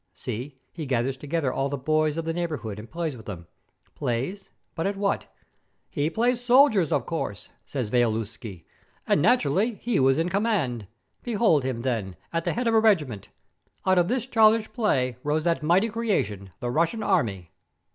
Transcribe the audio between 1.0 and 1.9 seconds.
together all the